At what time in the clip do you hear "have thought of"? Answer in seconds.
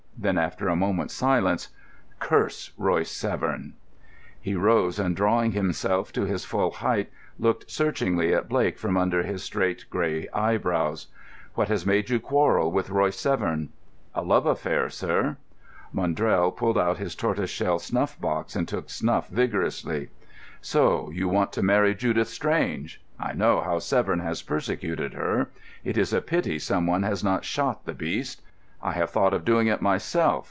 28.93-29.45